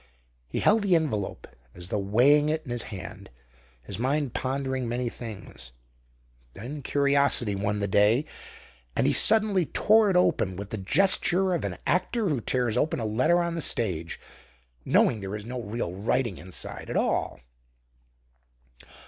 He 0.49 0.61
held 0.61 0.81
the 0.81 0.95
envelope 0.95 1.47
as 1.75 1.89
though 1.89 1.99
weighing 1.99 2.49
it 2.49 2.63
in 2.65 2.71
his 2.71 2.81
hand, 2.89 3.29
his 3.83 3.99
mind 3.99 4.33
pondering 4.33 4.89
many 4.89 5.09
things. 5.09 5.73
Then 6.55 6.81
curiosity 6.81 7.53
won 7.53 7.77
the 7.81 7.87
day, 7.87 8.25
and 8.95 9.05
he 9.05 9.13
suddenly 9.13 9.67
tore 9.67 10.09
it 10.09 10.15
open 10.15 10.55
with 10.55 10.71
the 10.71 10.77
gesture 10.79 11.53
of 11.53 11.63
an 11.63 11.77
actor 11.85 12.29
who 12.29 12.41
tears 12.41 12.77
open 12.77 12.99
a 12.99 13.05
letter 13.05 13.43
on 13.43 13.53
the 13.53 13.61
stage, 13.61 14.19
knowing 14.85 15.19
there 15.19 15.35
is 15.35 15.45
no 15.45 15.61
real 15.61 15.93
writing 15.93 16.39
inside 16.39 16.89
at 16.89 16.97
all. 16.97 17.39